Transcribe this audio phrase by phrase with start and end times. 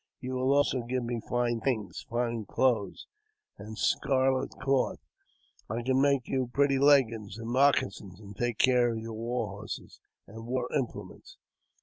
[0.19, 3.05] You will also give me fine things, fine clothes,
[3.59, 4.97] and scarlet cloth;
[5.69, 9.49] and I can make you pretty leggings and moccasins, and take care of your war
[9.59, 11.37] horses and war implements."